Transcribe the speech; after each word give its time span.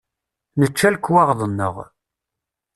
Nečča 0.59 0.89
lekwaɣeḍ-nneɣ. 0.93 1.75